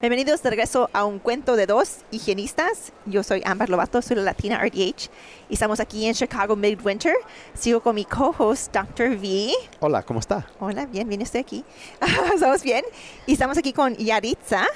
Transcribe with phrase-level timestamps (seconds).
[0.00, 2.90] Bienvenidos de regreso a un cuento de dos higienistas.
[3.04, 5.10] Yo soy Amber Lovato, soy la Latina RDH
[5.50, 7.12] y estamos aquí en Chicago Midwinter.
[7.52, 9.10] Sigo con mi co-host, Dr.
[9.10, 9.52] V.
[9.80, 10.46] Hola, ¿cómo está?
[10.58, 11.64] Hola, bien, bien, estoy aquí.
[12.34, 12.82] estamos bien.
[13.26, 14.66] Y estamos aquí con Yaritza,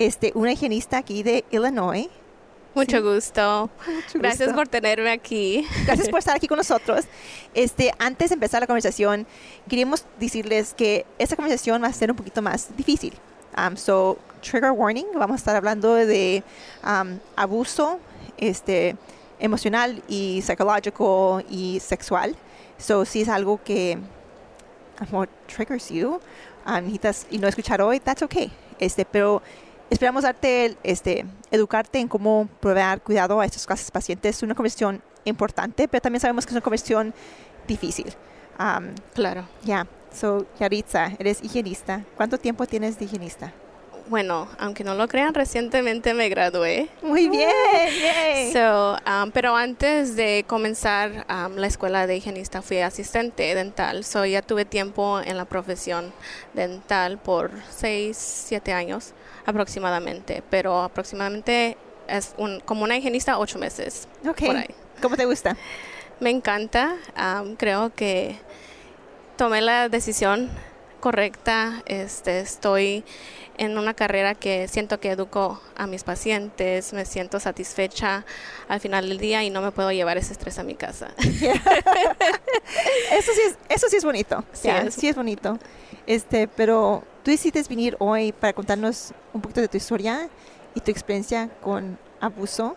[0.00, 2.08] este, una higienista aquí de Illinois.
[2.74, 3.70] Mucho gusto.
[3.86, 4.56] Mucho Gracias gusto.
[4.56, 5.64] por tenerme aquí.
[5.86, 7.04] Gracias por estar aquí con nosotros.
[7.54, 9.28] Este, antes de empezar la conversación,
[9.68, 13.12] queríamos decirles que esta conversación va a ser un poquito más difícil.
[13.56, 16.42] Um, so, trigger warning, vamos a estar hablando de
[16.84, 17.98] um, abuso
[18.38, 18.96] este,
[19.38, 22.34] emocional y psicológico y sexual.
[22.78, 23.98] So, si es algo que
[24.98, 26.20] como triggers you,
[26.66, 28.50] um, necesitas y no escuchar hoy, that's okay.
[28.78, 29.42] Este, pero
[29.90, 34.36] esperamos darte, este, educarte en cómo proveer cuidado a estos casos pacientes.
[34.36, 37.14] Es una conversión importante, pero también sabemos que es una conversión
[37.66, 38.12] difícil.
[38.58, 39.44] Um, Claro.
[39.64, 42.04] ya, so, Yaritza, eres higienista.
[42.16, 43.52] ¿Cuánto tiempo tienes de higienista?
[44.08, 46.88] Bueno, aunque no lo crean, recientemente me gradué.
[47.02, 48.52] Muy bien.
[48.52, 54.04] So, um, pero antes de comenzar um, la escuela de higienista fui asistente dental.
[54.04, 56.12] So, ya tuve tiempo en la profesión
[56.52, 59.12] dental por 6, 7 años
[59.46, 60.42] aproximadamente.
[60.50, 61.76] Pero aproximadamente
[62.08, 64.08] es un, como una higienista 8 meses.
[64.28, 64.40] Ok.
[64.46, 64.74] Por ahí.
[65.00, 65.56] ¿Cómo te gusta?
[66.20, 66.96] Me encanta.
[67.14, 68.36] am, creo que
[69.42, 70.48] tomé la decisión
[71.00, 71.82] correcta.
[71.86, 73.02] Este, estoy
[73.58, 76.92] en una carrera que siento que educo a mis pacientes.
[76.92, 78.24] Me siento satisfecha
[78.68, 81.08] al final del día y no me puedo llevar ese estrés a mi casa.
[81.18, 81.32] Eso
[83.34, 84.44] sí es, eso sí es bonito.
[84.52, 85.58] Sí, es- sí es bonito.
[86.06, 90.28] Este, pero tú decidiste venir hoy para contarnos un poquito de tu historia
[90.74, 92.76] y tu experiencia con abuso.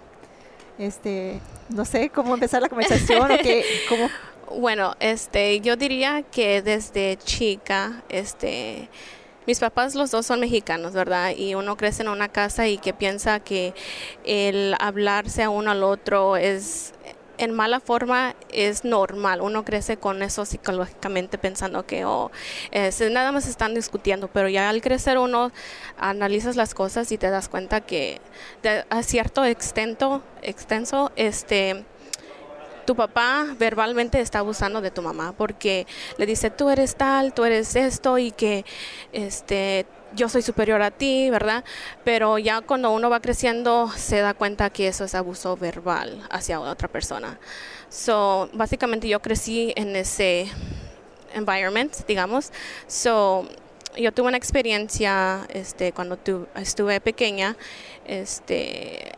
[0.80, 1.40] Este,
[1.70, 4.10] no sé cómo empezar la conversación o qué, cómo.
[4.52, 8.90] Bueno, este, yo diría que desde chica, este,
[9.48, 11.32] mis papás los dos son mexicanos, ¿verdad?
[11.36, 13.74] Y uno crece en una casa y que piensa que
[14.24, 16.94] el hablarse a uno al otro es
[17.38, 19.42] en mala forma es normal.
[19.42, 22.32] Uno crece con eso psicológicamente pensando que oh,
[22.72, 25.52] es- nada más están discutiendo, pero ya al crecer uno
[25.98, 28.22] analizas las cosas y te das cuenta que
[28.64, 31.84] de- a cierto extento, extenso, este
[32.86, 35.88] tu papá verbalmente está abusando de tu mamá porque
[36.18, 38.66] le dice tú eres tal, tú eres esto y que
[39.12, 41.66] este yo soy superior a ti, ¿verdad?
[42.06, 46.62] Pero ya cuando uno va creciendo se da cuenta que eso es abuso verbal hacia
[46.62, 47.38] otra persona.
[47.90, 50.50] So, básicamente yo crecí en ese
[51.34, 52.52] environment, digamos.
[52.88, 53.48] So,
[53.98, 57.58] yo tuve una experiencia este cuando tu- estuve pequeña
[58.06, 59.12] este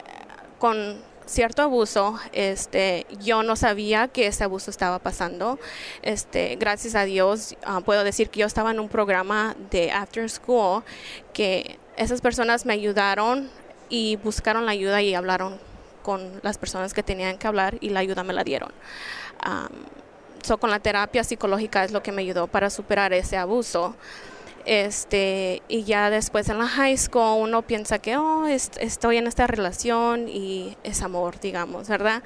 [0.60, 5.60] con cierto abuso, este, yo no sabía que ese abuso estaba pasando.
[6.02, 10.30] Este, gracias a Dios ah, puedo decir que yo estaba en un programa de after
[10.30, 10.84] school
[11.34, 13.50] que esas personas me ayudaron
[13.90, 15.60] y buscaron la ayuda y hablaron
[16.04, 18.72] con las personas que tenían que hablar y la ayuda me la dieron.
[19.42, 19.70] Am,
[20.42, 23.96] so, con la terapia psicológica es lo que me ayudó para superar ese abuso.
[24.68, 29.26] Este, y ya después en la high school uno piensa que, oh, est- estoy en
[29.26, 32.22] esta relación y es amor, digamos, ¿verdad?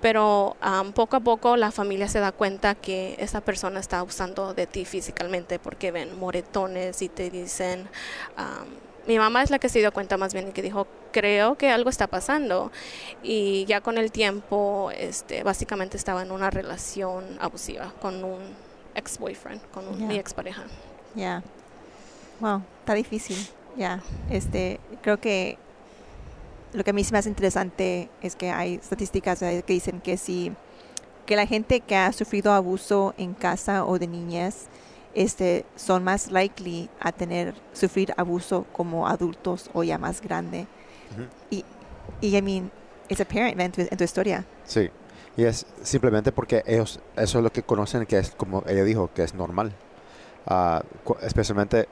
[0.00, 0.56] Pero
[0.94, 4.86] poco a poco la familia se da cuenta que esa persona está abusando de ti
[4.86, 7.86] físicamente porque ven moretones y te dicen,
[9.06, 11.70] mi mamá es la que se dio cuenta más bien y que dijo, creo que
[11.70, 12.72] algo está pasando.
[13.22, 18.40] Y ya con el tiempo, este, básicamente estaba en una relación abusiva con un
[18.94, 20.06] ex-boyfriend, con un- Ya.
[20.06, 20.62] mi expareja.
[21.14, 21.42] Ya.
[22.40, 23.36] Wow, está difícil.
[23.76, 24.02] Ya.
[24.30, 25.58] Este, creo que
[26.72, 30.00] lo que a mí se me hace interesante es que hay estadísticas eh, que dicen
[30.00, 30.52] que si
[31.26, 34.66] que la gente que ha sufrido abuso en casa o de niñez
[35.14, 40.66] este son más likely a tener sufrir abuso como adultos o ya más grande.
[41.50, 41.64] Y
[42.20, 42.70] y I mean,
[43.08, 44.44] it's apparent en tu, en tu historia.
[44.64, 44.90] Sí.
[45.36, 49.10] Y es simplemente porque ellos, eso es lo que conocen, que es como ella dijo,
[49.14, 49.72] que es normal.
[51.04, 51.88] Cu- especialmente,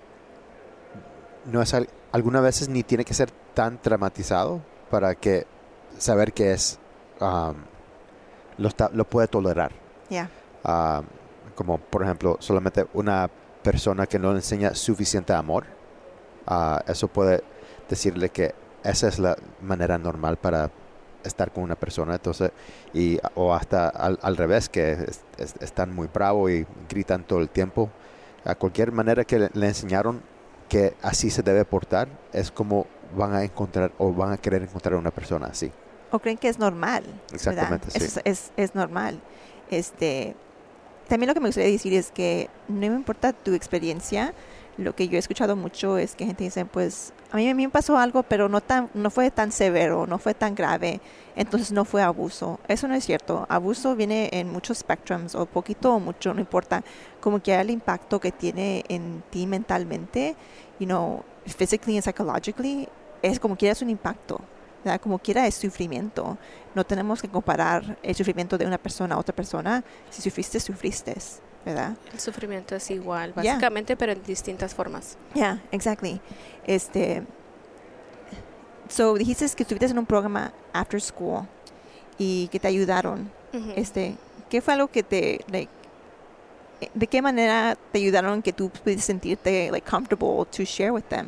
[1.50, 4.60] no es al- algunas veces ni tiene que ser tan traumatizado
[4.90, 5.46] para que
[5.98, 6.78] saber que es,
[7.20, 7.54] am,
[8.58, 9.72] lo, está- lo puede tolerar.
[10.64, 11.02] Ah,
[11.54, 13.28] como por ejemplo, solamente una
[13.62, 15.64] persona que no le enseña suficiente amor,
[16.46, 17.42] ah, eso puede
[17.88, 20.70] decirle que esa es la manera normal para
[21.22, 22.50] estar con una persona, entonces,
[22.94, 27.40] y, o hasta al, al revés, que es- es- están muy bravos y gritan todo
[27.40, 27.90] el tiempo.
[28.44, 30.22] A cualquier manera que le, le enseñaron
[30.70, 34.94] que así se debe portar, es como van a encontrar o van a querer encontrar
[34.94, 35.70] una persona así.
[36.12, 37.02] o creen que es normal.
[37.32, 37.98] Exactamente, sí.
[37.98, 39.20] Es, es, es normal.
[39.68, 40.34] Este,
[41.08, 44.32] también lo que me gustaría decir es que no me importa tu experiencia.
[44.76, 47.66] Lo que yo he escuchado mucho es que gente dice, pues a mí, a mí
[47.66, 51.00] me pasó algo, pero no, tan, no fue tan severo, no fue tan grave,
[51.36, 52.60] entonces no fue abuso.
[52.66, 53.44] Eso no es cierto.
[53.48, 56.82] Abuso viene en muchos spectrums, o poquito o mucho, no importa.
[57.20, 60.36] Como que el impacto que tiene en ti mentalmente,
[60.78, 62.88] you know, physically and psychologically,
[63.22, 64.40] es como quiera es un impacto.
[64.82, 64.98] ¿verdad?
[65.00, 66.38] Como quiera es sufrimiento.
[66.74, 69.84] No tenemos que comparar el sufrimiento de una persona a otra persona.
[70.08, 71.14] Si sufriste, sufriste,
[71.66, 71.94] ¿verdad?
[72.12, 73.52] El sufrimiento es igual, Yeah.
[73.52, 75.18] básicamente, pero en distintas formas.
[75.34, 76.18] Yeah, exactly.
[76.66, 77.24] Este,
[78.88, 81.46] so dijiste que estuviste en un programa after school
[82.16, 83.30] y que te ayudaron.
[83.76, 84.16] Este,
[84.48, 85.70] ¿qué fue algo que te, like,
[86.94, 91.26] de qué manera te ayudaron que tú pudiste sentirte like comfortable to share with them?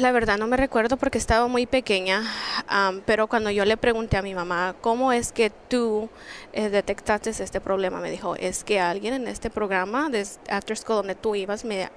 [0.00, 2.24] La verdad no me recuerdo porque estaba muy pequeña,
[2.66, 6.08] am, pero cuando yo le pregunté a mi mamá, ¿cómo es que tú
[6.52, 8.00] eh, detectaste este problema?
[8.00, 11.88] Me dijo, es que alguien en este programa de After School donde tú ibas me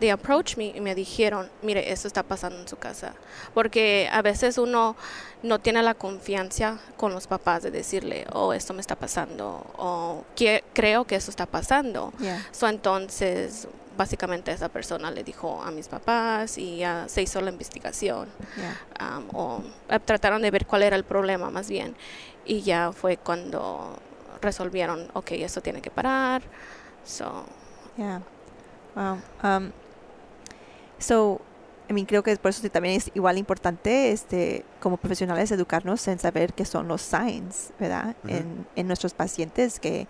[0.00, 3.14] they approached me y me dijeron, mire, esto está pasando en su casa.
[3.54, 4.96] Porque a veces uno
[5.42, 10.24] no tiene la confianza con los papás de decirle, oh, esto me está pasando, o
[10.34, 12.12] "Que- creo que eso está pasando.
[12.18, 12.44] Yeah.
[12.52, 17.50] So, entonces, básicamente esa persona le dijo a mis papás y ya se hizo la
[17.50, 18.28] investigación.
[18.56, 18.80] Yeah.
[18.98, 21.96] am, o eh, trataron de ver cuál era el problema más bien.
[22.44, 23.98] Y ya fue cuando
[24.42, 26.42] resolvieron, ok, esto tiene que parar.
[27.04, 27.44] So,
[27.96, 28.20] Yeah.
[28.94, 29.20] Wow.
[29.42, 29.72] Um,
[30.98, 31.40] so,
[31.88, 36.18] I mean, creo que por eso también es igual importante, este, como profesionales, educarnos en
[36.18, 38.16] saber qué son los signs, ¿verdad?
[38.26, 40.08] En, en nuestros pacientes que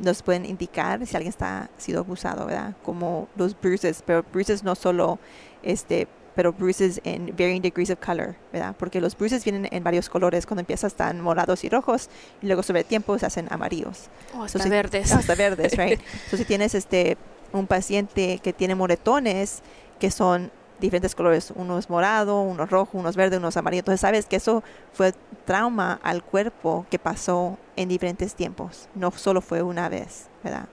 [0.00, 2.74] nos pueden indicar si alguien está sido abusado, ¿verdad?
[2.82, 5.18] Como los bruises, pero bruises no solo,
[5.62, 8.74] este, pero bruises en varying degrees of color, ¿verdad?
[8.78, 10.46] Porque los bruises vienen en varios colores.
[10.46, 12.10] Cuando empiezan están morados y rojos
[12.42, 14.08] y luego sobre el tiempo se hacen amarillos.
[14.34, 15.12] oh, hasta verdes.
[15.12, 16.00] hasta verdes, right?
[16.30, 17.16] so, si tienes este
[17.52, 19.62] un paciente que tiene moretones
[19.98, 20.50] que son
[20.80, 24.00] diferentes colores, uno es morado, uno es rojo, uno es verde, uno es amarillo, entonces
[24.00, 24.62] sabes que eso
[24.92, 25.14] fue
[25.44, 30.68] trauma al cuerpo que pasó en diferentes tiempos, no solo fue una vez, ¿verdad?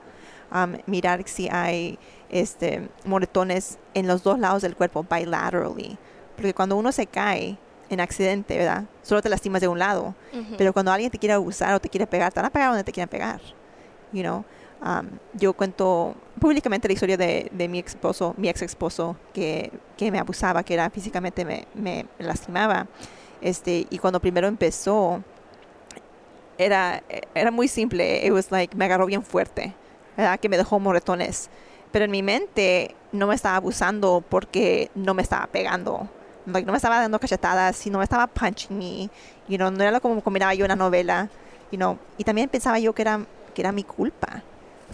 [0.54, 1.98] Um, mirar si hay
[2.30, 5.98] este moretones en los dos lados del cuerpo bilaterally,
[6.36, 7.58] porque cuando uno se cae
[7.90, 8.86] en accidente, ¿verdad?
[9.02, 10.16] Solo te lastimas de un lado,
[10.58, 12.84] pero cuando alguien te quiere abusar o te quiere pegar, te van a pegar donde
[12.84, 13.42] te quieren pegar.
[14.14, 14.46] You know?
[14.84, 20.10] Um, yo cuento públicamente la historia de, de mi esposo, mi ex esposo, que, que
[20.12, 22.88] me abusaba, que era físicamente me, me lastimaba.
[23.42, 25.24] Este, y cuando primero empezó,
[26.58, 28.26] era, era muy simple.
[28.26, 29.74] It was like, me agarró bien fuerte,
[30.18, 30.40] ¿verdad?
[30.40, 31.50] Que me dejó moretones.
[31.92, 36.08] Pero en mi mente no me estaba abusando porque no me estaba pegando.
[36.46, 39.10] Like, no me estaba dando cachetadas, sino me estaba punching me.
[39.48, 41.30] You know, no era como combinaba yo una novela.
[41.72, 44.44] You know, y también pensaba yo que era, que era mi culpa.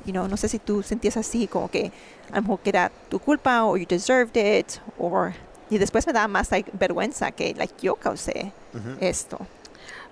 [0.08, 1.92] You know, no sé si tú sentías así, como que
[2.32, 4.80] a lo mejor que era tu culpa o you deserved it.
[4.98, 5.34] Or,
[5.70, 8.96] y después me daba más like, vergüenza que like, yo causé Ujú.
[9.02, 9.38] esto.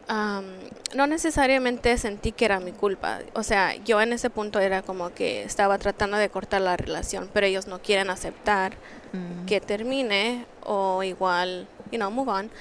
[0.07, 0.45] Am,
[0.93, 3.19] no necesariamente sentí que era mi culpa.
[3.33, 7.29] O sea, yo en ese punto era como que estaba tratando de cortar la relación,
[7.33, 8.73] pero ellos no quieren aceptar
[9.13, 9.45] Mm.
[9.45, 12.51] que termine o igual, you know, move on.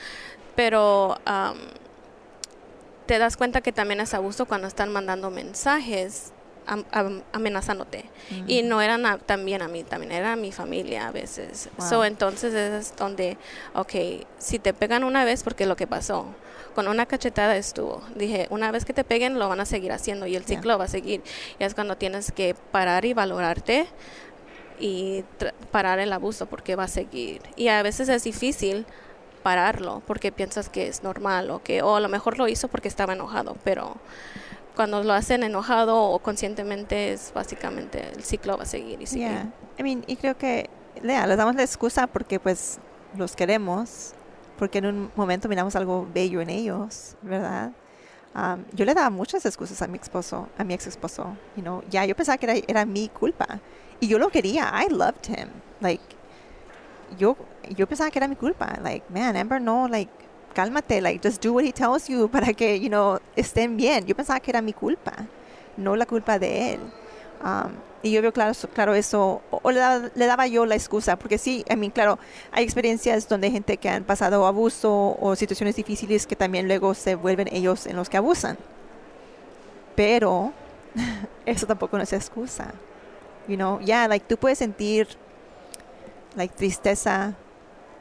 [0.55, 1.57] Pero am,
[3.07, 6.31] te das cuenta que también es abuso cuando están mandando mensajes
[6.67, 8.05] am- am- amenazándote.
[8.47, 11.69] Y no eran a- también a mí, también era a mi familia a veces.
[11.79, 11.89] Wow.
[11.89, 13.37] So, entonces es donde,
[13.75, 13.93] ok,
[14.39, 16.27] si te pegan una vez, porque lo que pasó,
[16.75, 18.03] con una cachetada estuvo.
[18.17, 20.57] Dije, una vez que te peguen, lo van a seguir haciendo y el Yeah.
[20.59, 21.23] ciclo va a seguir.
[21.59, 23.87] Y es cuando tienes que parar y valorarte
[24.81, 25.23] y
[25.71, 27.43] parar el abuso porque va a seguir.
[27.57, 28.87] Y a veces es difícil
[29.45, 32.89] pararlo porque piensas que es normal o que o a lo mejor lo hizo porque
[32.89, 33.97] estaba enojado, pero
[34.75, 39.29] cuando lo hacen enojado o conscientemente es básicamente el ciclo va a seguir y seguir.
[39.29, 39.53] Yeah.
[39.79, 40.69] I mean, y creo que,
[41.03, 42.79] Lea, les damos la excusa porque pues
[43.17, 44.13] los queremos,
[44.59, 47.73] porque en un momento miramos algo bello en ellos, ¿verdad?
[48.35, 51.83] Um, yo le daba muchas excusas a mi esposo, a mi ex esposo, you know,
[51.89, 53.61] ya yo pensaba que era, era mi culpa
[54.01, 55.51] y yo lo quería, I loved him,
[55.81, 56.03] like,
[57.17, 57.37] yo,
[57.77, 60.11] yo pensaba que era mi culpa, like, man, Amber, no, like,
[60.55, 64.07] cálmate, like, just do what he tells you para que, you know, estén bien.
[64.07, 65.13] Yo pensaba que era mi culpa,
[65.77, 66.81] no la culpa de él.
[67.45, 71.17] Um, y yo veo claro, claro eso, o, le, da- le daba yo la excusa,
[71.17, 72.19] porque sí, a mí, claro,
[72.53, 77.15] hay experiencias donde gente que han pasado abuso o situaciones difíciles que también luego se
[77.15, 78.57] vuelven ellos en los que abusan.
[79.97, 80.53] Pero
[81.47, 82.73] eso tampoco no es excusa.
[83.49, 85.09] You know, yeah, like tú puedes sentir
[86.37, 87.35] like tristeza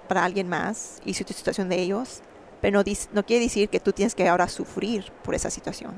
[0.08, 2.22] para alguien más y su situación de ellos,
[2.64, 5.92] pero no, no quiere decir que tú tienes que ahora sufrir por esa situación.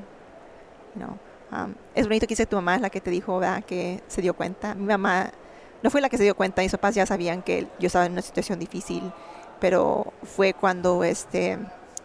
[0.94, 1.16] Know,
[1.52, 3.62] um, es bonito que dice tu mamá es la que te dijo ¿verdad?
[3.62, 4.74] que se dio cuenta.
[4.74, 5.30] Mi mamá
[5.80, 8.12] no fue la que se dio cuenta, mis papás ya sabían que yo estaba en
[8.12, 9.12] una situación difícil,
[9.60, 11.56] pero fue cuando este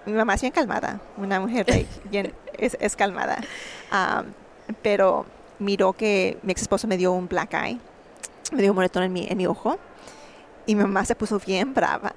[0.05, 1.65] mi mamá es bien calmada, una mujer
[2.11, 3.39] bien es, es calmada,
[3.91, 4.31] Um,
[4.81, 5.25] pero
[5.59, 7.79] miró que mi ex esposo me dio un black eye,
[8.53, 9.79] me dio un moretón en mi, en mi ojo.
[10.67, 12.13] Y mi mamá se puso bien brava.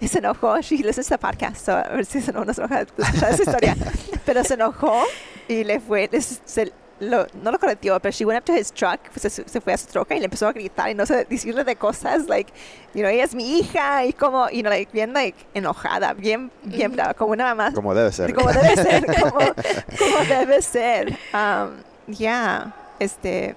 [0.00, 0.60] y se enojó.
[0.60, 3.42] She listens to the podcast, so a ver si se no, no se enoja esa
[3.42, 3.76] historia.
[4.24, 5.02] Pero se enojó
[5.48, 8.98] y le fue, se- lo- no lo correteó, pero she went up to his truck,
[9.14, 11.24] pues, se, se fue a su troca y le empezó a gritar y no sé,
[11.30, 12.52] decirle de cosas, like,
[12.92, 16.50] you know, ella es mi hija y como, you know, like, bien, like, enojada, bien,
[16.64, 18.34] bien brava, como una mamá Como debe ser.
[18.34, 21.16] como debe ser, como, como debe ser.
[21.32, 21.82] Um,
[22.14, 23.54] yeah, este.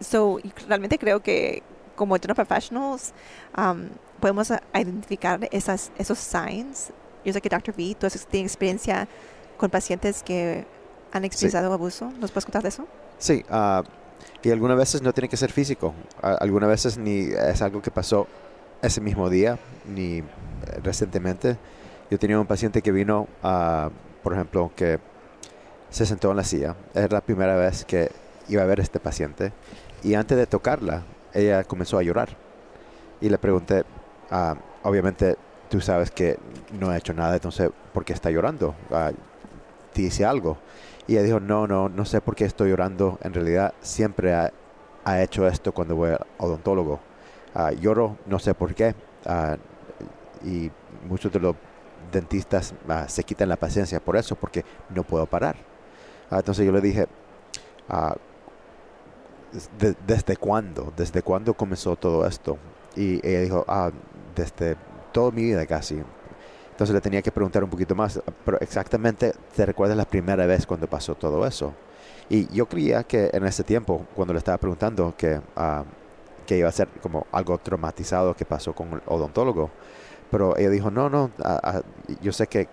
[0.00, 0.38] So,
[0.68, 1.62] realmente creo que
[1.96, 3.12] como dental professionals
[3.56, 3.88] um,
[4.20, 6.90] podemos identificar esas, esos signs.
[7.24, 7.74] Yo sé que Dr.
[7.76, 9.08] V, tú has- tienes experiencia
[9.56, 10.66] con pacientes que
[11.12, 12.10] han expresado abuso.
[12.18, 12.86] ¿Nos puedes contar de eso?
[13.18, 13.82] Sí, ah,
[14.42, 15.94] y algunas veces no tiene que ser físico.
[16.20, 18.26] Algunas veces ni es algo que pasó
[18.82, 20.24] ese mismo día, ni eh,
[20.82, 21.56] recientemente.
[22.10, 23.90] Yo tenía un paciente que vino, ah,
[24.22, 24.98] por ejemplo, que
[25.90, 26.74] se sentó en la silla.
[26.94, 28.10] Era la primera vez que
[28.48, 29.52] iba a ver a este paciente.
[30.02, 31.04] Y antes de tocarla,
[31.34, 32.30] ella comenzó a llorar.
[33.20, 33.84] Y le pregunté,
[34.30, 35.36] ah, obviamente
[35.68, 36.38] tú sabes que
[36.78, 38.74] no ha hecho nada, entonces, ¿por qué está llorando?
[38.90, 39.12] Ah,
[39.92, 40.58] ¿Te dice algo?
[41.06, 43.18] Y ella dijo, no, no, no sé por qué estoy llorando.
[43.22, 44.52] En realidad siempre ha,
[45.22, 47.00] hecho esto cuando voy al odontólogo.
[47.54, 48.94] Ah, lloro, no sé por qué.
[50.44, 50.70] Y
[51.06, 51.56] muchos de los
[52.10, 52.74] dentistas
[53.08, 55.56] se quitan la paciencia por eso, porque no puedo parar.
[56.30, 57.06] Entonces yo le dije,
[59.78, 60.92] "¿Des- ¿desde cuándo?
[60.96, 62.58] ¿Desde cuándo comenzó todo esto?
[62.96, 63.90] Y ella dijo, ah,
[64.34, 64.76] desde
[65.12, 66.02] toda mi vida casi.
[66.70, 70.66] Entonces le tenía que preguntar un poquito más, pero exactamente, ¿te recuerdas la primera vez
[70.66, 71.72] cuando pasó todo eso?
[72.28, 75.84] Y yo creía que en ese tiempo, cuando le estaba preguntando que, ah,
[76.46, 79.70] que iba a ser como algo traumatizado que pasó con el odontólogo,
[80.30, 81.82] pero ella dijo, no, no, ah, ah,
[82.22, 82.68] yo sé que eh,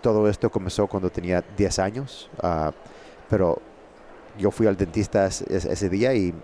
[0.00, 2.30] todo esto comenzó cuando tenía 10 años,
[3.28, 3.60] pero
[4.38, 6.34] yo fui al dentista ese, día y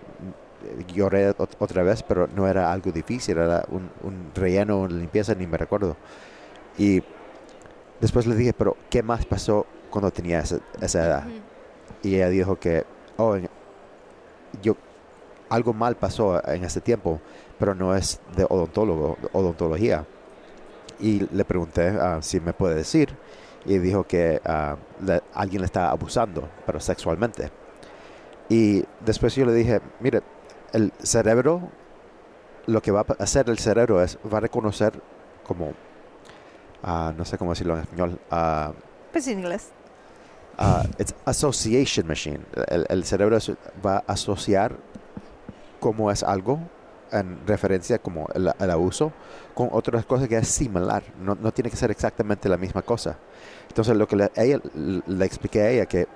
[0.95, 5.35] lloré ot- otra vez, pero no era algo difícil, era un, un relleno, una limpieza,
[5.35, 5.97] ni me recuerdo.
[6.79, 7.03] Y
[8.01, 11.25] después le dije, pero ¿qué más pasó cuando tenía esa, esa edad?
[12.03, 12.85] Y ella dijo que,
[13.17, 13.37] oh,
[14.63, 14.77] yo,
[15.49, 17.21] algo mal pasó en ese tiempo,
[17.59, 20.05] pero no es de odontólogo, de odontología.
[20.99, 23.15] Y le pregunté ah, si me puede decir,
[23.65, 24.41] y dijo que
[25.05, 27.51] le- alguien le estaba abusando, pero sexualmente.
[28.53, 30.21] Y después yo le dije, mire,
[30.75, 31.71] el cerebro,
[32.67, 34.93] lo que va a hacer el cerebro es, va a reconocer
[35.47, 35.73] como,
[36.83, 38.73] ah, no sé cómo decirlo en español, ah,
[39.11, 39.69] Pues en inglés.
[40.59, 42.41] uh, it's association machine.
[42.69, 43.39] El, el cerebro
[43.85, 44.77] va a asociar
[45.81, 46.61] cómo es algo
[47.11, 49.13] en referencia como el, el abuso
[49.55, 51.03] con otras cosas que es similar.
[51.19, 53.17] No, no tiene que ser exactamente la misma cosa.
[53.69, 54.61] Entonces lo que le, ella,
[55.07, 56.07] le expliqué a ella que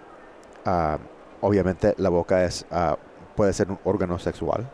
[0.67, 0.99] ah,
[1.47, 2.97] obviamente la boca es ah,
[3.37, 4.69] puede ser un órgano sexual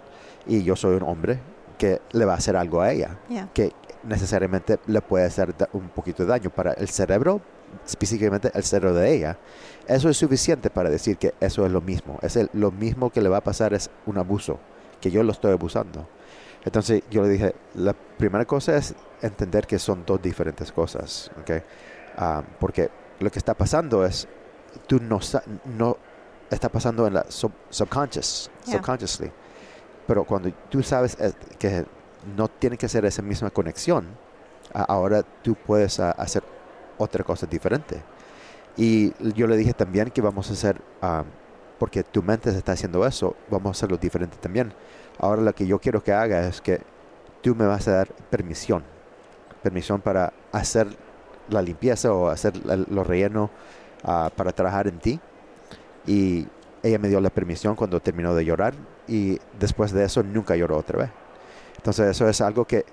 [0.46, 1.38] y yo soy un hombre
[1.78, 3.48] que le va a hacer algo a ella Yeah.
[3.52, 3.72] que
[4.04, 7.40] necesariamente le puede hacer un poquito de daño para el cerebro,
[7.86, 9.38] específicamente el cerebro de ella.
[9.86, 12.18] Eso es suficiente para decir que eso es lo mismo.
[12.22, 14.58] Es el- lo mismo que le va a pasar es un abuso,
[15.00, 16.06] que yo lo estoy abusando.
[16.64, 21.30] Entonces yo le dije, la primera cosa es entender que son dos diferentes cosas.
[22.16, 24.26] Ah, porque lo que está pasando es,
[24.86, 25.20] tú no,
[25.78, 25.96] no
[26.54, 28.76] está pasando en la sub- subconscious, Yeah.
[28.78, 29.30] subconsciously.
[30.06, 31.84] Pero cuando tú sabes eh, que
[32.36, 34.06] no tiene que ser esa misma conexión,
[34.72, 36.42] ahora tú puedes ah, hacer
[36.98, 38.02] otra cosa diferente.
[38.76, 41.24] Y yo le dije también que vamos a hacer, ah,
[41.78, 44.72] porque tu mente se está haciendo eso, vamos a hacerlo diferente también.
[45.18, 46.80] Ahora lo que yo quiero que haga es que
[47.42, 48.82] tú me vas a dar permisión,
[49.62, 50.86] permisión para hacer
[51.48, 53.50] la limpieza o hacer la- lo relleno
[54.04, 55.20] ah, para trabajar en ti.
[56.06, 56.46] Y
[56.82, 58.74] ella me dio la permisión cuando terminó de llorar
[59.06, 61.10] y después de eso nunca lloró otra vez.
[61.76, 62.84] Entonces eso es algo que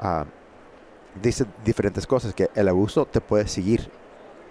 [0.00, 0.24] ah,
[1.20, 3.90] dice diferentes cosas, que el abuso te puede seguir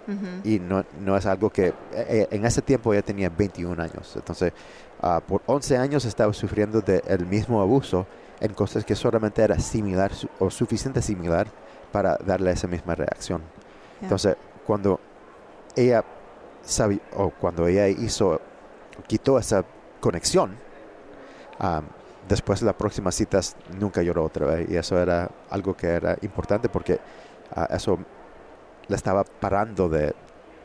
[0.06, 0.26] Ujú.
[0.48, 1.72] y no, no es algo que...
[1.92, 4.52] eh, en ese tiempo ella tenía 21 años, entonces
[5.00, 8.06] ah, por 11 años estaba sufriendo del mismo abuso
[8.40, 11.46] en cosas que solamente era similar su- o suficiente similar
[11.92, 13.40] para darle esa misma reacción.
[14.00, 14.06] Ya.
[14.06, 14.98] Entonces, cuando
[15.76, 16.02] ella
[17.16, 18.40] o cuando ella hizo,
[19.06, 19.64] quitó esa
[20.00, 20.56] conexión,
[21.58, 21.84] am,
[22.28, 24.70] después de las próximas citas nunca lloró otra vez.
[24.70, 27.00] Y eso era algo que era importante porque
[27.54, 27.98] ah, eso
[28.88, 30.14] le estaba parando de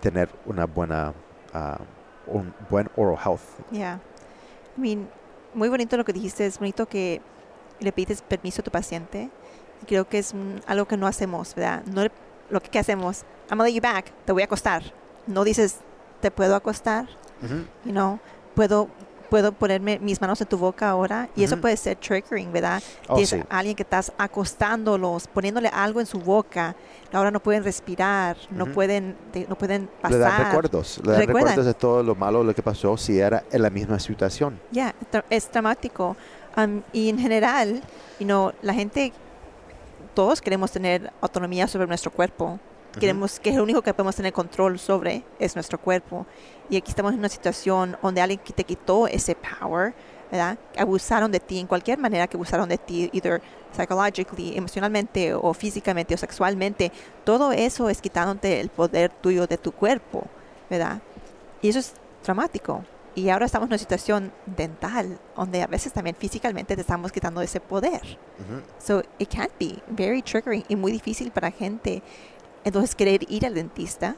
[0.01, 1.13] tener una buena,
[1.53, 1.79] ah,
[2.27, 3.41] un buen oral health.
[3.71, 3.99] Yeah.
[4.77, 5.09] I mean,
[5.53, 6.45] muy bonito lo que dijiste.
[6.45, 7.21] Es bonito que
[7.79, 9.29] le pides permiso a tu paciente.
[9.85, 10.33] Creo que es
[10.65, 11.83] algo que no hacemos, ¿verdad?
[11.85, 12.03] No
[12.49, 14.83] lo que, que hacemos, I'm gonna let you back, te voy a acostar.
[15.27, 15.79] No dices,
[16.21, 17.07] ¿te puedo acostar?
[17.85, 18.19] You know,
[18.55, 18.87] puedo,
[19.29, 21.29] puedo ponerme mis manos en tu boca ahora.
[21.35, 21.61] Y eso Ujú.
[21.61, 22.81] puede ser triggering, ¿verdad?
[23.07, 23.43] Oh, Tienes sí.
[23.49, 26.75] a alguien que estás acostándolos, poniéndole algo en su boca.
[27.13, 28.73] Ahora no pueden respirar, no Ujú.
[28.73, 30.45] pueden, de- no pueden Le dan pasar.
[30.47, 33.69] recuerdos, le dan recuerdos de todo lo malo lo que pasó si era en la
[33.69, 34.59] misma situación.
[34.71, 36.15] Ya, tra- es dramático.
[36.57, 37.81] Um, y en general,
[38.19, 39.13] you know, la gente,
[40.15, 42.59] todos queremos tener autonomía sobre nuestro cuerpo.
[42.99, 46.25] Queremos que lo único que podemos tener control sobre es nuestro cuerpo.
[46.69, 49.93] Y aquí estamos en una situación donde alguien que te quitó ese power,
[50.31, 50.57] ¿verdad?
[50.77, 56.15] Abusaron de ti en cualquier manera que abusaron de ti, either psychologically, emocionalmente o físicamente
[56.15, 56.91] o sexualmente.
[57.23, 60.27] Todo eso es quitándote el poder tuyo de tu cuerpo,
[60.69, 61.01] ¿verdad?
[61.61, 62.83] Y eso es dramático.
[63.17, 67.41] Y ahora estamos en una situación dental, donde a veces también físicamente te estamos quitando
[67.41, 68.01] ese poder.
[68.03, 68.61] Ujú.
[68.77, 72.03] So it can be very triggering y muy difícil para gente.
[72.63, 74.15] Entonces, querer ir al dentista,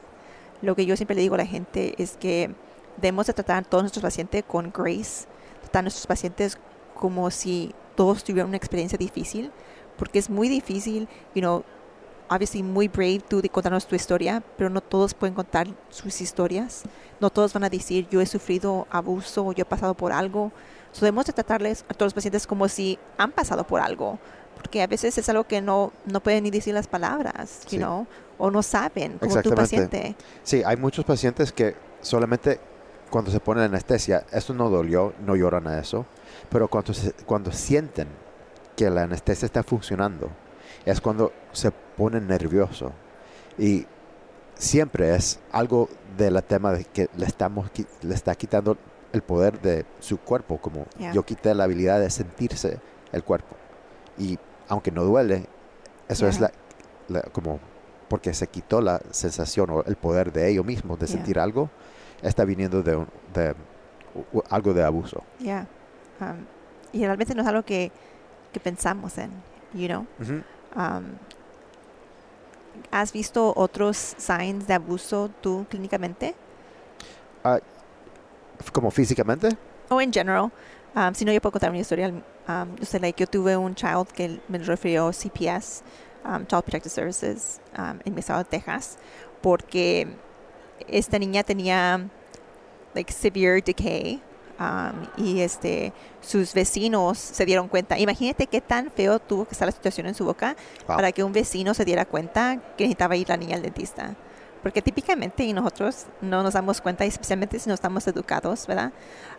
[0.62, 2.50] lo que yo siempre le digo a la gente es que
[2.96, 5.26] debemos de tratar a todos nuestros pacientes con grace,
[5.62, 6.58] tratar a nuestros pacientes
[6.94, 9.50] como si todos tuvieran una experiencia difícil,
[9.96, 11.64] porque es muy difícil, you know,
[12.28, 16.82] obviously muy brave tú de contarnos tu historia, pero no todos pueden contar sus historias.
[17.20, 20.52] No todos van a decir, yo he sufrido abuso, yo he pasado por algo.
[20.92, 24.18] So, debemos de tratarles a todos los pacientes como si han pasado por algo,
[24.56, 27.76] porque a veces es algo que no, no pueden ni decir las palabras, you Sí.
[27.78, 28.06] know,
[28.40, 30.16] o no saben, como tu paciente.
[30.42, 32.58] Sí, hay muchos pacientes que solamente
[33.10, 36.06] cuando se pone anestesia, esto no dolió, no lloran a eso,
[36.48, 38.08] pero cuando, se- cuando sienten
[38.76, 40.30] que la anestesia está funcionando,
[40.86, 42.92] es cuando se ponen nervioso.
[43.58, 43.86] Y
[44.54, 47.70] siempre es algo de la tema de que le, estamos,
[48.02, 48.76] le está quitando
[49.12, 51.12] el poder de su cuerpo, como Yeah.
[51.12, 52.78] yo quité la habilidad de sentirse
[53.12, 53.56] el cuerpo.
[54.18, 55.46] Y aunque no duele,
[56.08, 56.52] eso es la-
[57.32, 57.58] como
[58.10, 61.16] porque se quitó la sensación o el poder de ellos mismos de Yeah.
[61.16, 61.70] sentir algo,
[62.22, 63.54] está viniendo de, un- de
[64.32, 65.22] u- algo de abuso.
[65.38, 65.66] Yeah.
[66.20, 66.44] Um,
[66.92, 67.92] y realmente no es algo que,
[68.52, 69.30] que pensamos en,
[69.72, 70.04] you know.
[70.76, 71.04] Um,
[72.90, 76.34] ¿Has visto otros signs de abuso tú clínicamente?
[78.72, 79.48] Como físicamente,
[79.88, 80.50] O en general.
[80.94, 82.08] Um, si no, yo puedo contar una historia.
[82.08, 85.82] Um, yo, sé, like, yo tuve un child que me refirió CPS,
[86.24, 88.98] um, Child Protective Services, um, en mi estado de Texas,
[89.42, 90.08] porque
[90.88, 92.08] esta niña tenía
[92.94, 94.20] like severe decay
[94.58, 97.98] um, y este sus vecinos se dieron cuenta.
[97.98, 100.56] Imagínate qué tan feo tuvo que estar la situación en su boca
[100.86, 100.96] Wow.
[100.96, 104.14] para que un vecino se diera cuenta que necesitaba ir la niña al dentista.
[104.62, 108.92] Porque típicamente y nosotros no nos damos cuenta, especialmente si no estamos educados, ¿verdad?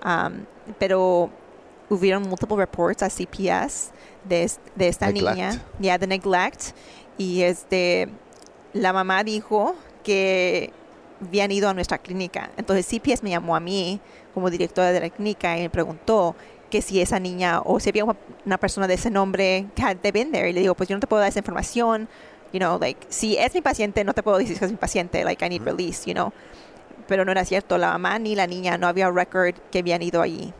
[0.04, 0.46] Um,
[0.80, 1.30] pero
[1.92, 3.92] hubieron multiple reports a CPS
[4.24, 5.36] de, de esta Neglect.
[5.36, 6.72] niña, ya de neglect,
[7.18, 8.08] y este,
[8.74, 10.72] la mamá dijo que
[11.24, 12.50] habían ido a nuestra clínica.
[12.58, 14.00] Entonces CPS me llamó a mí
[14.34, 16.36] como directora de la clínica y me preguntó
[16.70, 20.32] que si esa niña o si había una- persona de ese nombre que had been
[20.32, 20.50] there.
[20.50, 22.08] Y le digo, pues yo no te puedo dar esa información.
[22.54, 25.24] You know, like, si es mi paciente, no te puedo decir que es mi paciente.
[25.26, 26.32] Like, I need release, you know.
[27.08, 27.78] Pero no era cierto.
[27.78, 30.54] La mamá ni la niña no había record que habían ido allí.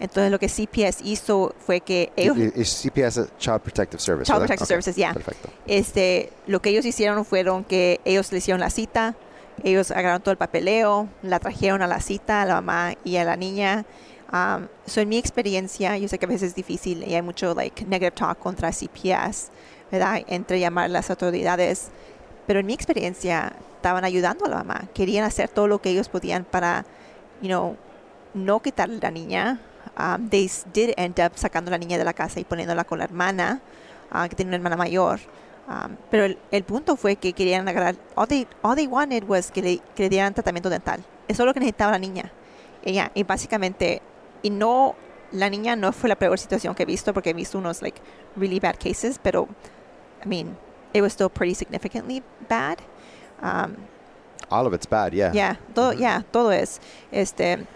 [0.00, 4.24] Entonces lo que CPS hizo fue que ellos, y CPS es Child Protective Service.
[4.24, 4.38] Child.
[4.38, 5.12] Protective Services, ya.
[5.12, 5.50] Perfecto.
[5.66, 9.14] este, lo que ellos hicieron fueron que ellos le hicieron la cita,
[9.62, 13.24] ellos agarraron todo el papeleo, la trajeron a la cita a la mamá y a
[13.24, 13.84] la niña.
[14.32, 17.54] Um, so en mi experiencia, yo sé que a veces es difícil y hay mucho
[17.54, 19.50] like negative talk contra CPS,
[19.90, 20.22] ¿verdad?
[20.28, 21.88] Entre llamar a las autoridades,
[22.46, 26.08] pero en mi experiencia estaban ayudando a la mamá, querían hacer todo lo que ellos
[26.08, 26.86] podían para,
[27.42, 27.76] you know,
[28.32, 29.60] no quitarle la niña.
[29.98, 32.98] Um, they did end up sacando a la niña de la casa y poniéndola con
[32.98, 33.60] la hermana,
[34.10, 35.20] ah, que tiene una hermana mayor.
[35.68, 39.50] Um, pero el, el punto fue que querían agarrar, all they, all they wanted was
[39.50, 41.04] que le, que le dieran tratamiento dental.
[41.28, 42.32] Eso es lo que necesitaba la niña.
[42.82, 44.00] Ella, y básicamente,
[44.42, 44.96] y no,
[45.32, 48.00] la niña no fue la peor situación que he visto, porque he visto unos, like,
[48.36, 49.48] really bad cases, pero,
[50.24, 50.56] I mean,
[50.92, 52.78] it was still pretty significantly bad.
[53.42, 53.76] Um,
[54.50, 55.30] all of it's bad, yeah.
[55.32, 56.80] Ya, todo, ya, todo es.
[57.12, 57.66] Este,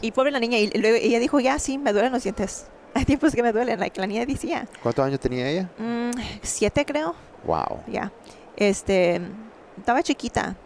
[0.00, 2.66] y pobre la niña, y luego ella dijo, ya, sí, me duelen los dientes.
[2.94, 4.66] Hay tiempos que me duelen, like, la niña decía.
[4.82, 5.68] ¿Cuántos años tenía ella?
[5.78, 6.10] Mm,
[6.42, 7.14] siete, creo.
[7.44, 7.80] Wow.
[7.86, 8.10] Ya.
[8.56, 9.20] Este,
[9.78, 10.56] estaba chiquita.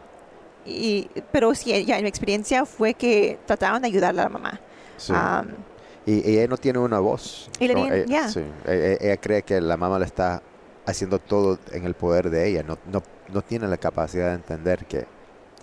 [0.66, 4.60] Y, pero sí, ya mi experiencia fue que trataron de ayudarle a la mamá.
[4.96, 5.12] Sí.
[5.14, 5.48] Am,
[6.06, 7.50] y, y ella no tiene una voz.
[7.60, 8.28] Y la No, niña- ella, ya.
[8.28, 8.40] sí.
[8.66, 10.42] Ella, ella cree que la mamá le está
[10.86, 12.62] haciendo todo en el poder de ella.
[12.62, 15.06] No, no, no tiene la capacidad de entender que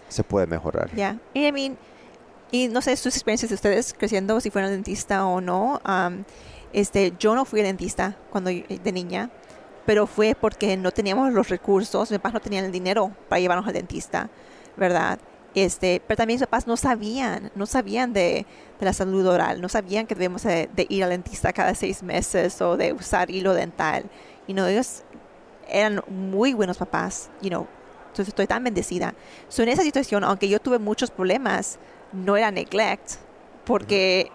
[0.08, 0.94] se puede mejorar.
[0.96, 1.18] Ya.
[1.34, 1.78] Y I mean,
[2.52, 5.80] y no sé sus experiencias de ustedes creciendo, si fueron dentista o no.
[5.84, 6.26] am,
[6.74, 9.30] este, yo no fui dentista cuando yo- de niña,
[9.86, 13.68] pero fue porque no teníamos los recursos, mis papás no tenían el dinero para llevarnos
[13.68, 14.30] al dentista,
[14.78, 15.20] ¿verdad?
[15.54, 18.46] Este, pero también mis papás no sabían, no sabían de,
[18.80, 22.04] de la salud oral, no sabían que debemos de, de ir al dentista cada seis
[22.04, 24.06] meses o de usar hilo dental.
[24.48, 25.04] Y no, ellos
[25.68, 27.68] eran muy buenos papás, you know,
[28.04, 29.14] entonces estoy tan bendecida.
[29.50, 31.80] So, en esa situación, aunque yo tuve muchos problemas,
[32.12, 33.14] no era neglect,
[33.66, 34.32] porque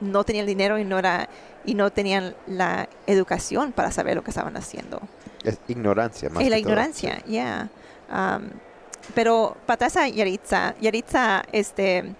[0.00, 1.28] no tenían el dinero y no era
[1.64, 5.00] y no tenían la educación para saber lo que estaban haciendo.
[5.44, 6.60] Es ignorancia más y la todo.
[6.60, 7.68] ignorancia, ya.
[8.10, 8.48] Um,
[9.14, 12.14] pero para atrás a Yaritza, Yaritza, este,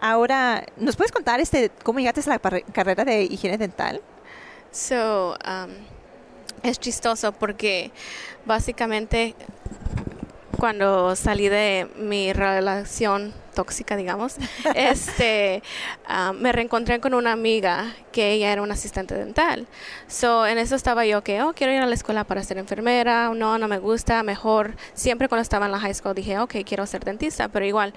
[0.00, 4.00] ahora, ¿nos puedes contar este cómo llegaste a la carrera de higiene dental?
[4.70, 5.70] So, um,
[6.62, 7.90] es chistoso porque
[8.44, 9.34] básicamente
[10.56, 14.36] cuando salí de mi relación tóxica, digamos,
[14.76, 15.64] este,
[16.08, 19.66] um, me reencontré con una amiga que ella era una asistente dental.
[20.06, 23.30] So, en eso estaba yo que, oh, quiero ir a la escuela para ser enfermera,
[23.34, 26.86] no, no me gusta, mejor, siempre cuando estaba en la high school dije, ok, quiero
[26.86, 27.92] ser dentista, pero igual,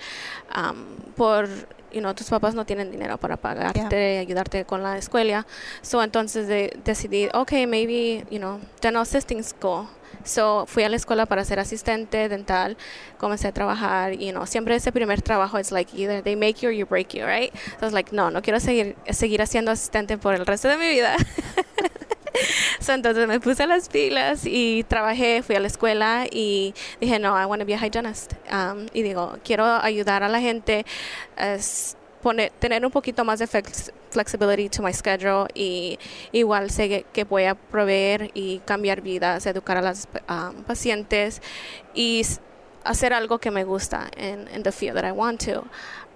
[0.58, 0.84] um,
[1.16, 1.48] por,
[1.92, 5.46] you know, tus papás no tienen dinero para pagarte, ayudarte con la escuela,
[5.84, 9.86] so, entonces de- decidí, ok, maybe, you know, dental assisting school.
[10.24, 12.78] So, fui a la escuela para ser asistente dental,
[13.18, 16.70] comencé a trabajar, you know, siempre ese primer trabajo es like either they make you
[16.70, 17.54] or you break you, right?
[17.66, 21.16] Entonces, like, no, no quiero seguir, seguir siendo asistente por el resto de mi vida.
[22.80, 27.40] So, entonces me puse las pilas y trabajé, fui a la escuela y dije, no,
[27.40, 28.34] I want to be a hygienist.
[28.52, 30.86] Um, y digo, quiero ayudar a la gente,
[31.38, 36.00] es poner, tener un poquito más de flex- flexibility to my schedule y
[36.32, 41.42] igual sé que, que voy a proveer y cambiar vidas, educar a las um, pacientes
[41.94, 42.26] y
[42.84, 45.66] hacer algo que me gusta en in the field that I want to.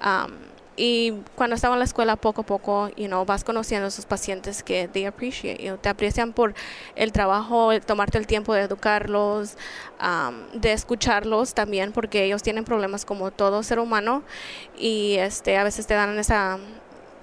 [0.01, 3.87] Um, y cuando estaba en la escuela, poco a poco, you know, vas conociendo a
[3.87, 6.53] esos pacientes que they appreciate te aprecian por
[6.95, 9.57] el trabajo, el tomarte el tiempo de educarlos,
[10.01, 14.23] um, de escucharlos también, porque ellos tienen problemas como todo ser humano
[14.77, 16.59] y este a veces te dan esa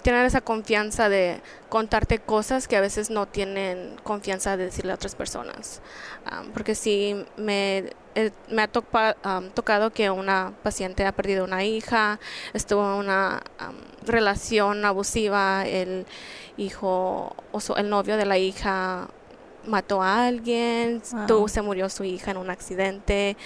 [0.03, 4.97] tienen esa confianza de contarte cosas que a veces no tienen confianza de decirle a
[4.97, 5.81] otras personas.
[6.31, 11.45] Um, porque sí me, eh, me ha topa- um, tocado que una paciente ha perdido
[11.45, 12.19] una hija,
[12.53, 16.07] estuvo en una um, relación abusiva, el
[16.57, 19.09] hijo o su- el novio de la hija
[19.67, 21.27] mató a alguien, Wow.
[21.27, 23.37] tuvo- se murió su hija en un accidente.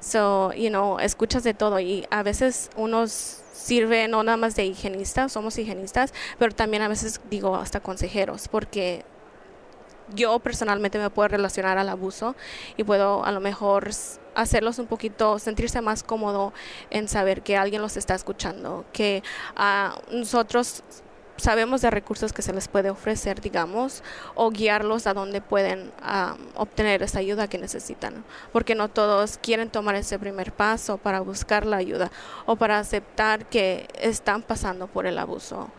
[0.00, 4.64] So, you know, escuchas de todo y a veces unos sirve no nada más de
[4.64, 9.04] higienistas, somos higienistas, pero también a veces digo hasta consejeros, porque
[10.14, 12.34] yo personalmente me puedo relacionar al abuso
[12.76, 13.90] y puedo a lo mejor
[14.34, 16.52] hacerlos un poquito, sentirse más cómodo
[16.90, 19.22] en saber que alguien los está escuchando, que
[19.56, 20.82] ah, nosotros
[21.36, 24.02] sabemos de recursos que se les puede ofrecer, digamos,
[24.34, 29.70] o guiarlos a donde pueden ah, obtener esa ayuda que necesitan, porque no todos quieren
[29.70, 32.10] tomar ese primer paso para buscar la ayuda
[32.46, 35.70] o para aceptar que están pasando por el abuso.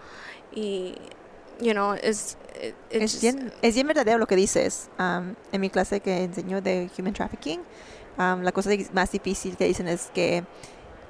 [0.53, 0.95] Y,
[1.59, 2.37] you know, es...
[2.61, 4.89] it- it's Es bien, es bien verdadero lo que dices.
[4.99, 7.61] Um, en mi clase que enseño de Human Trafficking,
[8.17, 10.43] um, la cosa más difícil que dicen es que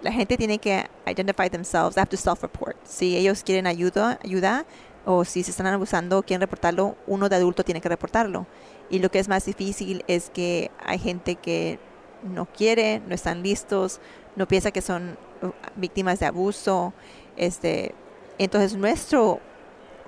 [0.03, 2.75] la gente tiene que identify themselves, they have to self-report.
[2.83, 4.65] Si ellos quieren ayuda, ayuda
[5.05, 8.45] o si se están abusando, quieren reportarlo, uno de adulto tiene que reportarlo.
[8.89, 11.79] Y lo que es más difícil es que hay gente que
[12.21, 13.99] no quiere, no están listos,
[14.35, 16.93] no piensa que son uh, víctimas de abuso.
[17.37, 17.95] Este,
[18.37, 19.39] entonces nuestro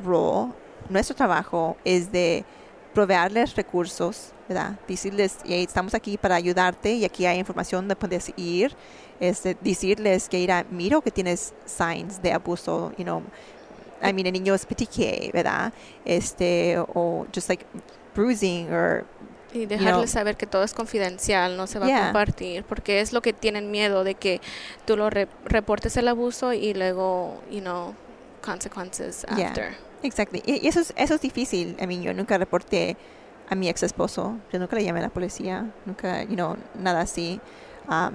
[0.04, 0.54] role,
[0.90, 2.46] nuestro trabajo es de
[2.96, 4.80] proveerles recursos, ¿verdad?
[4.88, 8.76] Decirles, "Hey, estamos aquí para ayudarte y aquí hay información donde puedes ir.
[9.20, 13.22] Este, decirles que, mira, miro que tienes signs de abuso, you know,
[14.02, 15.72] I mean, en niños PTK, ¿verdad?
[16.06, 17.66] Este, o just like
[18.14, 19.06] bruising or
[19.54, 22.02] Y dejarles know- saber que todo es confidencial, no se va Yeah.
[22.02, 24.42] a compartir, porque es lo que tienen miedo de que
[24.86, 27.94] tú lo re- reportes el abuso y luego, you know,
[28.42, 29.48] consequences Yeah.
[29.50, 29.76] after.
[30.06, 30.42] Exactly.
[30.46, 31.76] Y eso es, eso es difícil.
[31.82, 32.96] I mean, yo nunca reporté
[33.50, 34.38] a mi ex esposo.
[34.52, 35.72] Yo nunca le llamé a la policía.
[35.86, 37.40] Nunca, you know, nada así.
[37.90, 38.14] Um,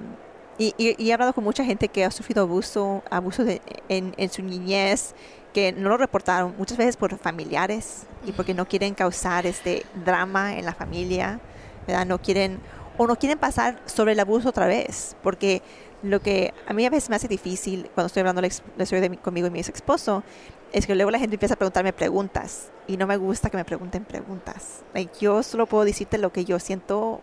[0.57, 4.13] y, y- y he hablado con mucha gente que ha sufrido abuso, abuso de- en,
[4.17, 5.15] en su niñez,
[5.53, 10.57] que no lo reportaron muchas veces por familiares y porque no quieren causar este drama
[10.57, 11.39] en la familia,
[11.87, 12.05] ¿verdad?
[12.05, 12.59] No quieren
[12.97, 15.61] o no quieren pasar sobre el abuso otra vez, porque
[16.03, 19.01] lo que a mí a veces me hace difícil cuando estoy hablando la, la historia
[19.01, 20.23] de mi- conmigo y mi ex esposo
[20.71, 23.65] es que luego la gente empieza a preguntarme preguntas y no me gusta que me
[23.65, 24.81] pregunten preguntas.
[24.93, 27.21] Like, yo solo puedo decirte lo que yo siento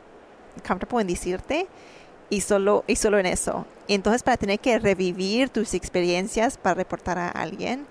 [0.66, 1.66] comfortable en decirte
[2.30, 3.66] y solo, y solo en eso.
[3.88, 7.86] Entonces para tener que revivir tus experiencias para reportar a alguien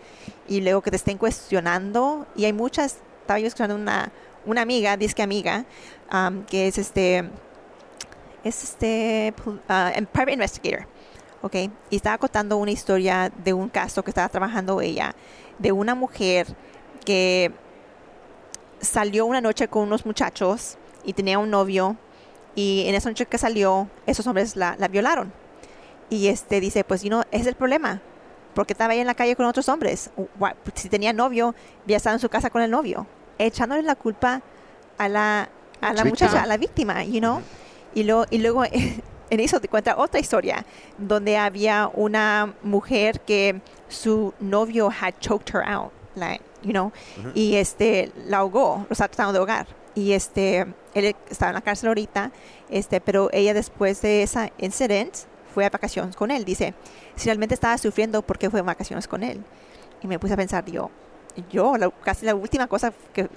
[0.48, 4.12] y luego que te estén cuestionando, y hay muchas, estaba yo escuchando una,
[4.46, 5.66] una amiga, dice que amiga,
[6.14, 7.30] um, que es este,
[8.44, 10.88] es este, en private investigator,
[11.48, 11.56] ¿ok?
[11.90, 15.16] Y estaba contando una historia de un caso que estaba trabajando ella,
[15.58, 16.48] de una mujer
[17.04, 17.52] que
[18.80, 21.98] salió una noche con unos muchachos y tenía un novio
[22.54, 25.32] y en esa noche que salió, esos hombres la, la violaron.
[26.10, 28.02] Y este dice, pues, you know, ese es el problema.
[28.56, 30.10] Porque estaba ahí en la calle con otros hombres.
[30.74, 31.54] Si tenía novio,
[31.86, 33.06] ya estaba en su casa con el novio.
[33.38, 34.42] Echándole la culpa
[34.98, 35.50] a la,
[35.82, 37.42] a la muchacha, a la víctima, you know.
[37.94, 38.64] Y, luego y luego
[39.30, 40.66] en eso te cuenta otra historia,
[40.98, 47.32] donde había una mujer que su novio had choked her out, like, you know, Ujú.
[47.34, 49.68] y este la ahogó, lo está tratando de ahogar.
[49.96, 52.32] Y este él estaba en la cárcel ahorita,
[52.70, 55.20] este, pero ella después de ese incidente
[55.54, 56.44] fue a vacaciones con él.
[56.46, 56.74] Dice,
[57.16, 59.44] si realmente estaba sufriendo, ¿por qué fue a vacaciones con él?
[60.02, 60.90] Y me puse a pensar, yo,
[61.52, 63.28] yo, la- casi la última cosa que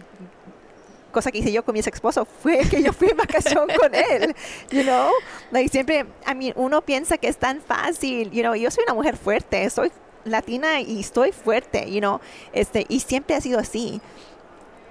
[1.10, 3.94] cosa que hice yo con mi ex esposo fue que yo fui en vacación con
[3.94, 4.34] él,
[4.70, 5.10] you know,
[5.50, 8.94] like siempre, I mean, uno piensa que es tan fácil, you know, yo soy una
[8.94, 9.90] mujer fuerte, soy
[10.24, 12.20] latina y estoy fuerte, you know,
[12.52, 14.00] este, y siempre ha sido así,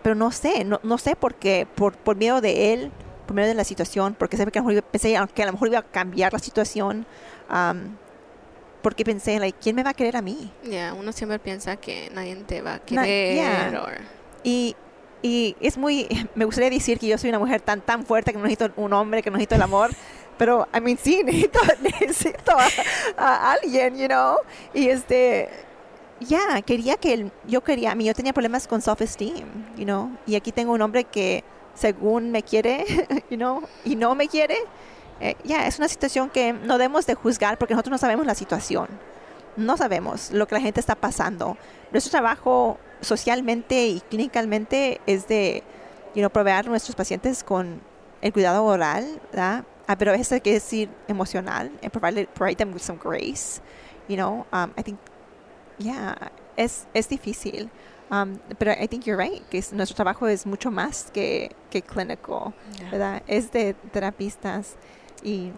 [0.02, 2.92] pero no sé, no, no sé por qué, por, por miedo de él,
[3.28, 5.52] por miedo de la situación, porque siempre que a lo mejor pensé que a lo
[5.52, 7.06] mejor iba a cambiar la situación,
[7.52, 7.96] um,
[8.82, 10.52] porque pensé, like, ¿quién me va a querer a mí?
[10.64, 13.36] Ya, uno siempre piensa que nadie te va a Na- querer.
[13.36, 13.82] yeah.
[13.86, 13.98] or-
[14.44, 14.76] Y,
[15.22, 18.38] y es muy, me gustaría decir que yo soy una mujer tan, tan fuerte que
[18.38, 19.92] no necesito un hombre, que no necesito el amor.
[20.38, 22.68] Pero, I mean, sí, necesito, necesito a,
[23.18, 24.38] a alguien, you know.
[24.74, 25.50] Y este,
[26.22, 30.12] ya, quería que él, yo quería, a mí yo tenía problemas con self-esteem, you know.
[30.26, 32.86] Y aquí tengo un hombre que, según me quiere,
[33.30, 34.58] you know, y no me quiere.
[35.22, 38.36] Eh, ya, es una situación que no debemos de juzgar porque nosotros no sabemos la
[38.36, 38.88] situación.
[39.58, 41.58] No sabemos lo que la gente está pasando.
[41.92, 45.64] Nuestro trabajo socialmente y clínicamente es de
[46.16, 47.82] you know, proveer a nuestros pacientes con
[48.22, 49.64] el cuidado oral, ¿verdad?
[49.88, 53.62] Ah, pero veces hay que decir emocional, and provide, provide them with some grace,
[54.08, 54.46] you know.
[54.52, 55.00] Um, I think,
[55.80, 56.16] yeah,
[56.58, 57.70] es, es difícil.
[58.12, 61.82] Um, pero I think you're right, que es- nuestro trabajo es mucho más que, que
[61.82, 62.54] clínico.
[62.92, 63.22] ¿verdad?
[63.28, 64.76] Es de terapistas
[65.24, 65.52] y,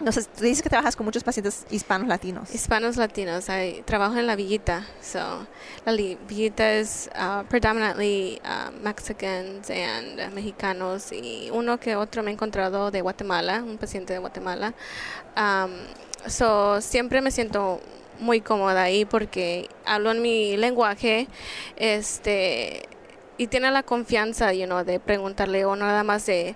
[0.00, 2.54] no tú dices que trabajas con muchos pacientes hispanos latinos.
[2.54, 3.48] Hispanos latinos.
[3.48, 4.86] I trabajo en la villita.
[5.02, 5.46] So,
[5.84, 12.30] la li- villita es uh, predominantly uh, Mexicans and mexicanos y uno que otro me
[12.30, 14.72] he encontrado de Guatemala, un paciente de Guatemala.
[15.36, 15.70] Um,
[16.26, 17.80] so, siempre me siento
[18.20, 21.26] muy cómoda ahí porque hablo en mi lenguaje,
[21.76, 22.82] este,
[23.38, 26.54] y tiene la confianza, you know, de preguntarle o nada más de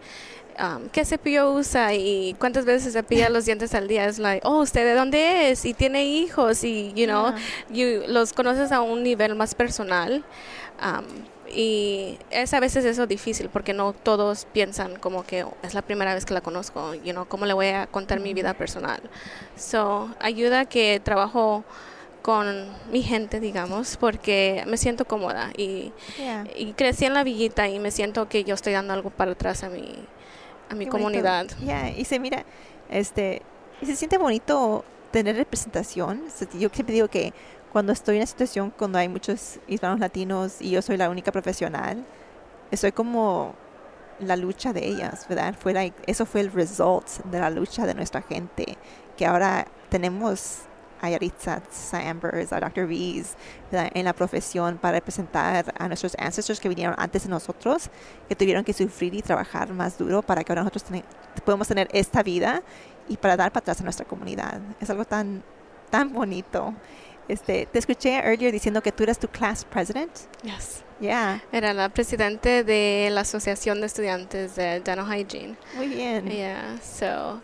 [0.60, 4.06] um, qué cepillo usa y cuántas veces se cepilla los dientes al día.
[4.06, 5.64] Es like, oh, ¿usted de dónde es?
[5.64, 7.32] Y tiene hijos y, you know,
[7.70, 8.02] Yeah.
[8.02, 10.24] you- los conoces a un nivel más personal.
[10.82, 11.04] um,
[11.54, 15.82] y es a veces eso difícil porque no todos piensan como que "Oh, es la
[15.82, 19.00] primera vez que la conozco, you know, cómo le voy a contar mi vida personal.
[19.56, 21.62] So, ayuda que trabajo
[22.22, 26.44] con mi gente, digamos, porque me siento cómoda y, Yeah.
[26.56, 29.62] y crecí en la villita y me siento que yo estoy dando algo para atrás
[29.62, 29.94] a mi,
[30.74, 31.46] a mi Qué comunidad.
[31.64, 32.44] Ya, y se mira,
[32.88, 33.42] este,
[33.80, 36.22] y se siente bonito tener representación.
[36.34, 37.32] Se- Yo siempre digo que
[37.72, 41.32] cuando estoy en una situación cuando hay muchos hispanos latinos y yo soy la única
[41.32, 42.04] profesional,
[42.72, 43.54] soy como
[44.20, 45.54] la lucha de ellas, ¿verdad?
[45.58, 48.76] Fue like- eso fue el result de la lucha de nuestra gente,
[49.16, 50.60] que ahora tenemos
[51.00, 52.86] a Yaritza, a Ambers, a Dr.
[52.86, 53.36] V's,
[53.72, 57.90] en la profesión para representar a nuestros ancestors que vinieron antes de nosotros,
[58.28, 60.84] que tuvieron que sufrir y trabajar más duro para que ahora nosotros
[61.44, 62.62] podemos tener esta vida
[63.08, 64.60] y para dar para atrás a nuestra comunidad.
[64.80, 65.42] Es algo tan,
[65.90, 66.74] tan bonito.
[67.28, 70.10] Este, te escuché earlier diciendo que tú eras tu class president.
[70.42, 70.82] Yes.
[71.00, 75.56] Yeah, Era la presidente de la Asociación de Estudiantes de Dental Hygiene.
[75.74, 76.30] muy bien.
[76.30, 77.42] Yeah, so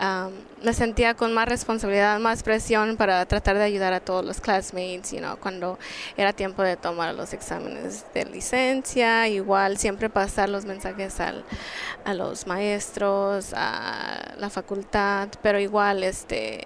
[0.00, 0.32] um,
[0.64, 5.12] me sentía con más responsabilidad, más presión para tratar de ayudar a todos los classmates,
[5.12, 5.78] you know, cuando
[6.16, 11.44] era tiempo de tomar los exámenes de licencia, igual siempre pasar los mensajes al,
[12.04, 16.64] a los maestros, a la facultad, pero igual este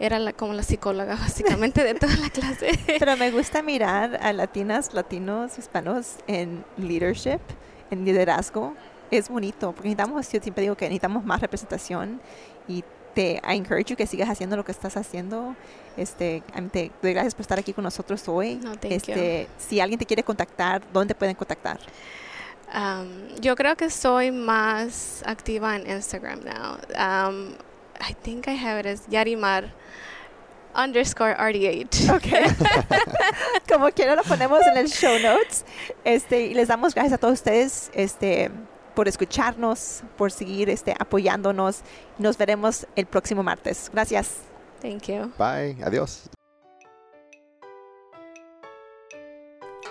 [0.00, 2.70] era la- como la psicóloga básicamente de toda la clase.
[2.98, 7.40] Pero me gusta mirar a latinas, latinos, hispanos en leadership,
[7.90, 8.74] en liderazgo.
[9.10, 12.20] Es bonito, porque necesitamos, yo siempre digo que necesitamos más representación
[12.66, 12.82] y
[13.14, 15.54] te I encourage you que sigas haciendo lo que estás haciendo.
[15.96, 18.56] Este, te doy gracias por estar aquí con nosotros hoy.
[18.56, 18.96] No, thank you.
[18.96, 21.78] este, si alguien te quiere contactar, ¿dónde pueden contactar?
[22.74, 27.28] Um, yo creo que soy más activa en Instagram now.
[27.30, 27.54] Um,
[28.00, 29.70] I think I have it as Yarimar
[30.74, 32.10] underscore RDH.
[32.10, 32.28] Ok.
[33.68, 35.64] Como quiera lo ponemos en el show notes.
[36.04, 38.50] Este, y les damos gracias a todos ustedes este,
[38.94, 41.82] por escucharnos, por seguir este, apoyándonos.
[42.18, 43.90] Nos veremos el próximo martes.
[43.92, 44.38] Gracias.
[44.80, 45.32] Thank you.
[45.38, 45.82] Bye.
[45.84, 46.28] Adiós.